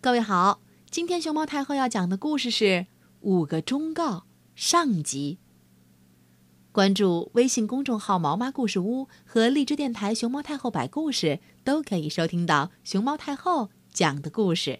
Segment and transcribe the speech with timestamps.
[0.00, 2.64] 各位好，今天熊猫太后要讲的故事是
[3.18, 4.10] 《五个忠告》
[4.54, 5.38] 上集。
[6.70, 14.78] 关注微信公众号“毛妈故事屋”和荔枝电台“熊猫太后摆故事”，都可以收听到熊猫太后讲的故事。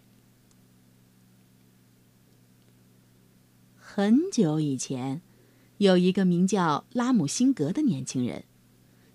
[3.75, 5.23] 很久以前，
[5.79, 8.45] 有一个名叫拉姆辛格的年轻人，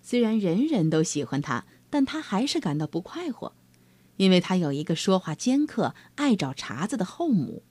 [0.02, 3.56] 虽然人人都喜欢他，但他还是感到不快活。
[4.18, 7.64] 因为他有一个说话尖刻、爱找茬子的后母，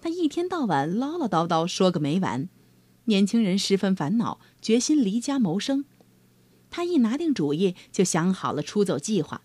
[0.00, 2.48] 他一天到晚唠唠叨叨说个没完。
[3.04, 5.86] 年轻人十分烦恼，决心离家谋生。
[6.70, 9.42] 他一拿定主意，就想好了出走计划。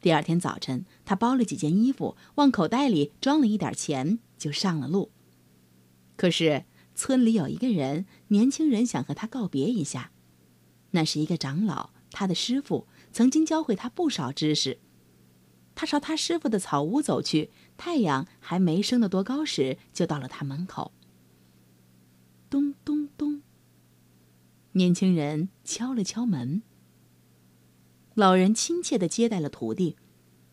[0.00, 5.12] 第二天早晨，他包了几件衣服，往口袋里装了一点钱，就上了路。
[6.16, 10.10] 可是村里有一个人，年轻人想和他告别一下。
[10.90, 14.80] 那是一个长老，他的师傅曾经教会他不少知识。
[15.76, 20.90] 他朝他师傅的草屋走去，太阳还没升得多高时，就到了他门口。
[22.48, 23.42] 咚咚咚，
[24.72, 26.62] 年轻人敲了敲门。
[28.14, 29.96] 老人亲切的接待了徒弟，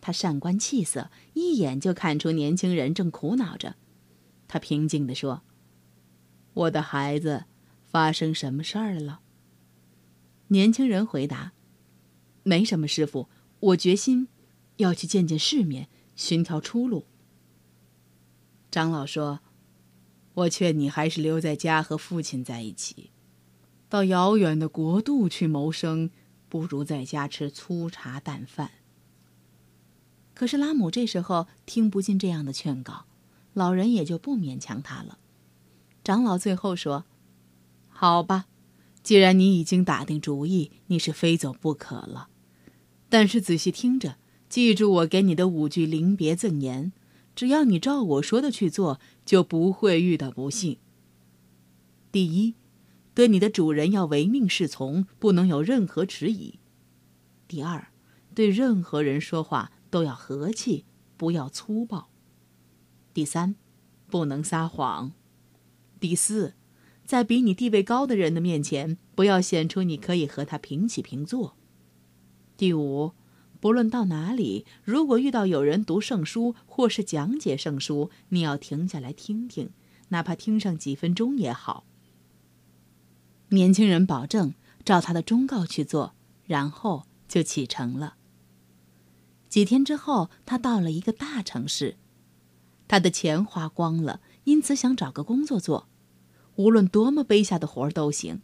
[0.01, 3.77] 他善观气色，一眼就看出年轻人正苦恼着。
[4.49, 5.43] 他平静地说
[6.53, 7.45] ：“我的孩子，
[7.85, 9.21] 发生什么事儿了？”
[10.49, 11.53] 年轻人回答
[12.43, 13.29] ：“没什么，师傅，
[13.61, 14.27] 我决心。”
[14.77, 17.05] 要去见见世面，寻条出路。
[18.71, 19.41] 长老说
[20.33, 23.11] ：“我劝你还是留在家和父亲在一起。
[23.87, 26.09] 到遥远的国度去谋生，
[26.49, 28.71] 不如在家吃粗茶淡饭。”
[30.33, 33.05] 可是拉姆这时候听不进这样的劝告，
[33.53, 35.19] 老人也就不勉强他了。
[36.03, 37.05] 长老最后说
[37.89, 38.47] ：“好吧，
[39.03, 42.29] 既然你已经打定主意，你是非走不可了。
[43.07, 44.17] 但是仔细听着。”
[44.53, 46.93] 记住我给你的五句临别赠言，
[47.35, 50.77] 只要你照我说的去做，就不会遇到不幸。
[52.11, 52.53] 第一，
[53.15, 56.59] 对你的主人要唯命是从，不能有任何迟疑。
[57.47, 57.87] 第二，
[58.35, 60.85] 对任何人说话都要和气，
[61.17, 62.09] 不要粗暴。
[63.11, 63.55] 第三，
[64.07, 65.13] 不能撒谎。
[65.99, 66.53] 第四，
[67.03, 71.55] 在比你地位高的人的面前，不要显出你可以和他平起平坐。
[72.55, 73.13] 第五。
[73.63, 79.69] 不论到哪里，如果遇到有人读圣书或是讲解圣书，你要停下来听听，
[80.09, 81.85] 哪怕听上几分钟也好。
[83.51, 84.53] 年轻人保证
[84.83, 86.13] 照他的忠告去做，
[86.43, 88.17] 然后就启程了。
[89.47, 91.95] 几天之后，他到了一个大城市，
[92.89, 95.87] 他的钱花光了，因此想找个工作做，
[96.57, 98.41] 无论多么卑下的活儿都行。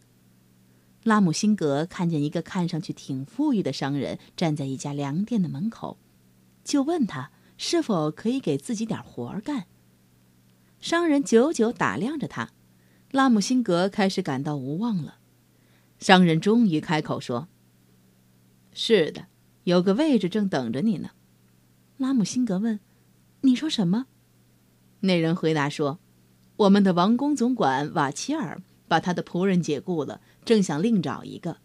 [1.04, 5.98] 拉姆辛格看见一个看上去挺富裕的商人站在一家粮店的门口，
[6.64, 9.66] 就问他是否可以给自己点活儿干。
[10.80, 12.52] 商人久久打量着他，
[13.12, 15.20] 拉姆辛格开始感到无望了。
[16.00, 17.48] 商人终于开口说
[18.74, 19.28] ：“是的，
[19.64, 21.12] 有个位置正等着你呢。”
[21.98, 22.80] 拉姆辛格问
[23.42, 24.06] ：“你说什么？”
[25.02, 26.00] 那人回答说
[26.56, 31.58] ：“我们的王宫总管瓦齐尔。”把他的仆人解雇了，正想另找一个。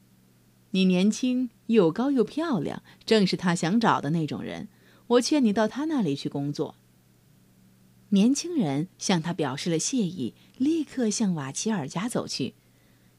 [0.71, 4.69] 你年轻又高又漂亮，正是他想找的那种人。
[5.07, 6.77] 我劝你到他那里去工作。
[8.11, 12.55] 年轻人向他表示了谢意，立刻向瓦齐尔家走去。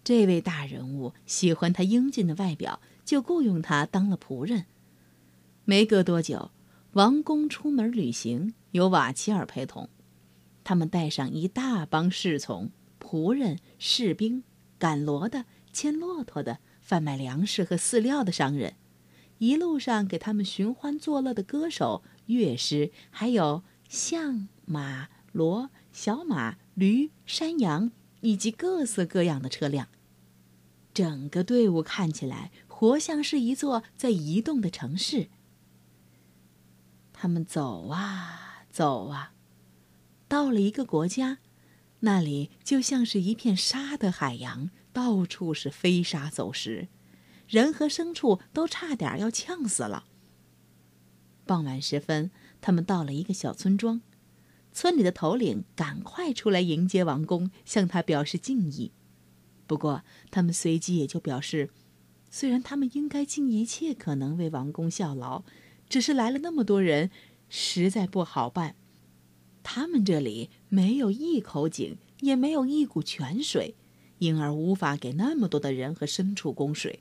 [0.03, 4.65] 这位大人物喜欢他英俊的外表，就雇佣他当了仆人。
[5.65, 6.51] 没隔多久，
[6.93, 9.89] 王公出门旅行，有瓦齐尔陪同，
[10.63, 12.69] 他们带上一大帮侍从。
[13.15, 14.43] 仆人、士兵、
[14.77, 18.75] 赶骡的、牵骆驼的、贩卖粮食和饲料的商人，
[19.37, 27.89] 一路上给他们寻欢作乐的歌手、乐师，还有象、马、骡、小马、驴、山羊，
[28.19, 29.87] 以及各色各样的车辆。
[30.93, 35.29] 整个队伍看起来活像是一座在移动的城市。
[37.13, 39.31] 他们走啊走啊，
[40.27, 41.37] 到了一个国家。
[42.05, 46.87] 那里就像是一片沙的海洋，到处是飞沙走石，
[47.47, 50.05] 人和牲畜都差点要呛死了。
[51.47, 52.29] 傍晚时分，
[52.61, 54.01] 他们到了一个小村庄，
[54.71, 58.91] 村里的头领赶快出来迎接王公，向他表示敬意。
[59.65, 61.71] 不过，他们随即也就表示，
[62.29, 65.41] 虽然他们应该尽一切可能为王公效劳，
[65.89, 67.09] 只是来了那么多人，
[67.49, 68.75] 实在不好办。
[69.67, 73.73] 他们这里没有一口井，也没有一股泉水，
[74.19, 76.99] 因而无法给那么多的人和牲畜供水。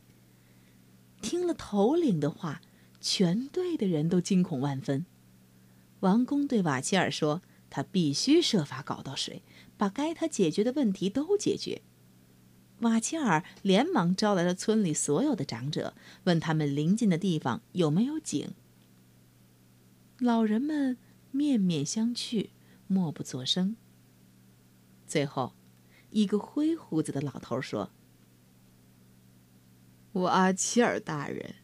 [1.20, 2.62] 听了头领的话，
[3.02, 5.04] 全队的人都惊恐万分。
[6.00, 9.42] 王宫对瓦齐尔说：“他必须设法搞到水，
[9.76, 11.82] 把该他解决的问题都解决。”
[12.80, 15.94] 瓦齐尔连忙招来了村里所有的长者，
[16.24, 18.48] 问他们邻近的地方有没有井。
[20.18, 20.96] 老人们
[21.30, 22.48] 面面相觑，
[22.86, 23.76] 默不作声。
[25.06, 25.54] 最后，
[26.10, 27.90] 一个灰胡子的老头说
[30.12, 31.54] ：“瓦齐尔大人，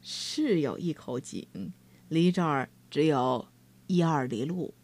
[0.00, 1.72] 是有一口井，
[2.08, 3.48] 离这儿只有
[3.86, 4.74] 一二里路，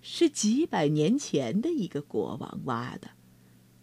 [0.00, 3.10] 是几百年前的一个国王挖的。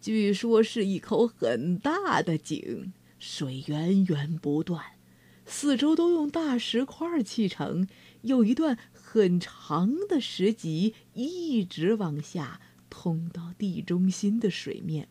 [0.00, 4.98] 据说是一口很大的井，水源源不断，
[5.46, 7.86] 四周都用大石块砌成，
[8.22, 12.60] 有一段很长的石级一直往下
[12.90, 15.08] 通到地中心的水面。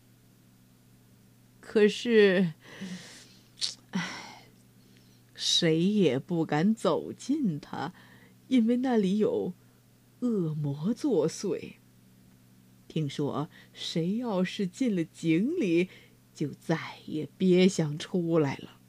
[1.59, 2.53] 可是……”
[3.91, 4.47] 唉，
[5.35, 7.93] 谁也不敢走近它，
[8.47, 9.53] 因为那里有
[10.21, 11.73] 恶魔作祟。
[12.87, 15.89] 听说，谁要是进了井里，
[16.33, 18.79] 就再也别想出来了。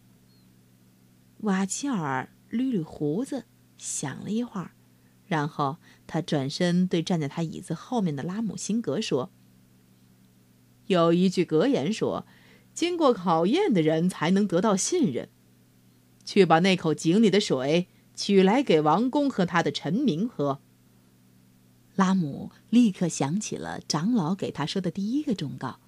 [1.38, 3.46] 瓦齐尔捋捋胡子，
[3.82, 4.70] 想了一会儿，
[5.26, 9.32] 然后他转身对站在他椅子后面的拉姆辛格说
[10.86, 12.24] ：“有一句格言说。”
[12.72, 15.28] 经过考验的人才能得到信任。
[16.24, 20.60] 去把那口井里的水取来给王公和他的臣民喝。
[21.94, 25.80] 拉姆立刻想起了长老给他说的第一个忠告：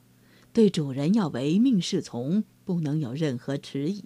[0.52, 4.04] 对主人要唯命是从，不能有任何迟疑。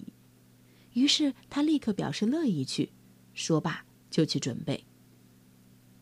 [0.93, 2.91] 于是他立刻表示乐意去。
[3.39, 4.85] 说罢就去准备。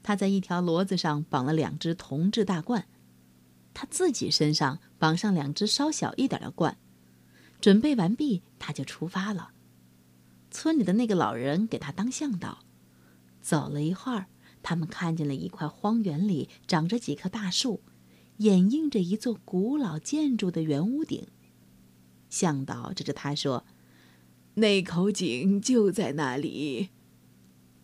[0.03, 2.87] 他在一条骡子上绑了两只铜制大罐。
[3.75, 6.79] 他自己身上绑上两只稍小一点的罐，
[7.61, 9.51] 准备完毕，他就出发了。
[10.51, 12.61] 村里的那个老人给他当向导。
[13.43, 14.29] 走了一会儿，
[14.63, 17.83] 他们看见了一块荒原里长着几棵大树，
[18.39, 21.29] 掩映着一座古老建筑的圆屋顶。
[22.31, 23.67] 向导指着他说
[24.55, 26.89] ：“那口井就在那里。”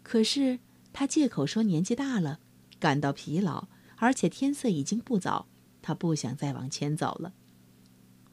[0.03, 0.59] 可是
[0.93, 2.41] 他借口说年纪大了，
[2.79, 5.47] 感到疲劳，而且天色已经不早。
[5.81, 7.35] 他不想再往前走了。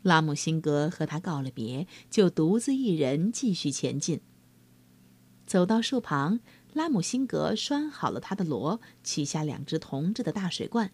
[0.04, 4.22] 拉姆辛格和他告了别，就独自一人继续前进。
[5.46, 6.40] 走到树旁，
[6.74, 10.92] 拉姆辛格拴好了他的骡，取下两只铜制的大水罐。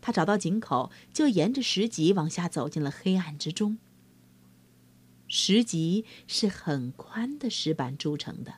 [0.00, 3.78] 他找到井口，就沿着石级往下走进了黑暗之中。
[5.28, 8.54] 石级是很宽的石板铸成的，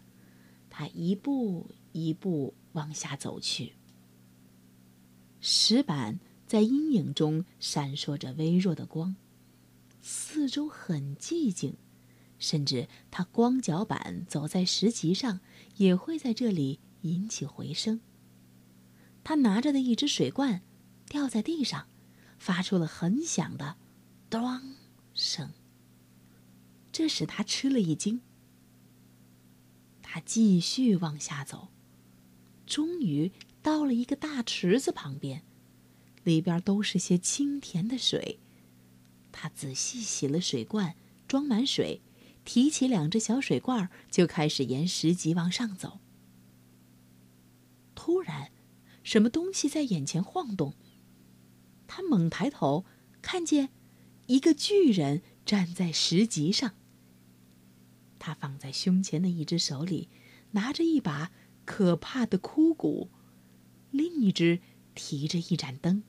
[0.79, 3.73] 他一步一步往下走去。
[5.41, 6.21] 石板。
[6.47, 9.17] 在阴影中闪烁着微弱的光，
[10.01, 11.75] 四周很寂静，
[12.39, 15.41] 甚至他光脚板走在石级上
[15.79, 18.01] 也会在这里引起回声。
[19.25, 20.63] 他拿着的一只水罐
[21.09, 21.89] 掉在地上，
[22.39, 23.75] 发出了很响的
[24.31, 24.77] “咚”
[25.15, 25.51] 声，
[26.93, 28.21] 这使他吃了一惊。
[30.17, 31.69] 他继续往下走，
[32.65, 35.45] 终于到了一个大池子旁边。
[36.25, 38.39] 里边都是些清甜的水，
[39.31, 40.97] 他仔细洗了水罐，
[41.29, 42.01] 装满水，
[42.47, 46.01] 提起两只小水罐，就开始沿石级往上走。
[47.95, 48.51] 突然，
[49.03, 50.73] 什么东西在眼前晃动，
[51.87, 52.87] 他猛抬头，
[53.21, 53.69] 看见
[54.29, 56.73] 一个巨人站在石级上。
[58.19, 60.09] 他放在胸前的一只手里
[60.57, 61.31] 拿着一把
[61.67, 63.11] 可怕的枯骨，
[63.91, 64.61] 另一只
[64.95, 66.03] 提着一盏灯。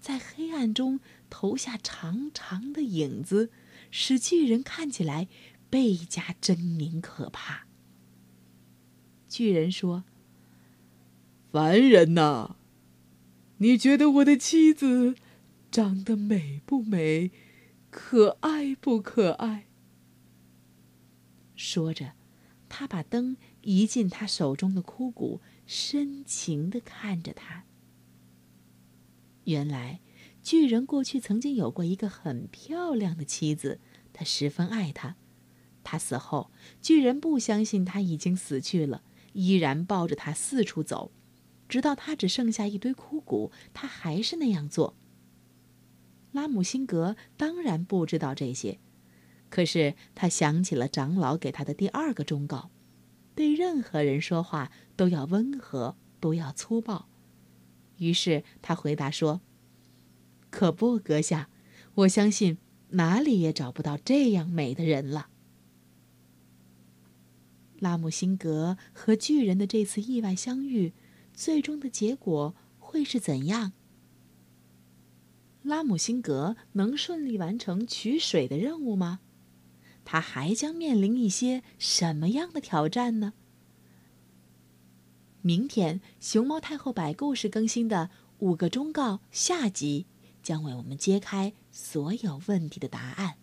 [0.00, 3.50] 在黑暗中投下长长的影子，
[3.90, 5.28] 使巨人看起来
[5.70, 7.66] 倍加狰狞可怕。
[9.28, 10.04] 巨人说
[11.52, 12.56] ：“凡人呐，
[13.58, 15.14] 你觉得我的妻子
[15.70, 17.30] 长得美不美，
[17.90, 19.68] 可爱不可爱？”
[21.54, 22.12] 说着，
[22.68, 23.36] 他把灯
[23.68, 27.64] 移进他手中的枯骨，深情地看着他。
[29.44, 30.00] 原来，
[30.42, 33.78] 巨人过去曾经有过一个很漂亮的妻子，
[34.14, 35.16] 他十分爱她。
[35.84, 39.02] 他死后，巨人不相信他已经死去了，
[39.34, 41.12] 依然抱着他四处走，
[41.68, 44.96] 直到他只剩下一堆枯骨，他还是那样做。
[46.32, 48.78] 拉姆辛格当然不知道这些，
[49.50, 52.70] 可是他想起了长老给他的第二个忠告：
[53.38, 57.08] 对任何人说话都要温和，不要粗暴。
[57.98, 59.40] 于是他回答说
[60.50, 61.48] ：“可不，阁下，
[61.94, 65.28] 我相信哪里也找不到这样美的人了。”
[67.78, 70.92] 拉姆辛格和巨人的这次意外相遇，
[71.32, 73.70] 最终的结果会是怎样？
[75.62, 79.20] 拉姆辛格能顺利完成取水的任务吗？
[80.10, 83.34] 他还将面临一些什么样的挑战呢？
[85.42, 90.06] 明天，熊猫太后百故事更新的五个忠告下集
[90.42, 93.36] 将为我们揭开所有问题的答案。